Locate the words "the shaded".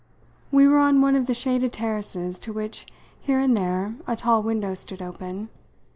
1.27-1.73